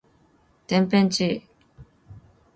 [0.65, 1.45] てんぺんちい